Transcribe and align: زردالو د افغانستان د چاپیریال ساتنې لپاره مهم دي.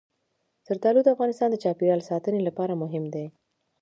زردالو 0.67 1.01
د 1.03 1.07
افغانستان 1.15 1.49
د 1.51 1.55
چاپیریال 1.63 2.01
ساتنې 2.09 2.41
لپاره 2.47 2.73
مهم 2.83 3.03
دي. 3.13 3.25